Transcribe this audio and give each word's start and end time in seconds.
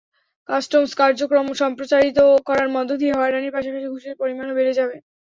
Customs 0.49 0.91
কার্যক্রম 0.99 1.47
সম্প্রসারিত 1.61 2.19
করার 2.47 2.69
মধ্য 2.75 2.91
দিয়ে 3.01 3.17
হয়রানির 3.19 3.55
পাশাপাশি 3.55 3.87
ঘুষের 3.93 4.13
পরিমাণও 4.21 4.57
বেড়ে 4.57 4.73
যাবে। 4.79 4.95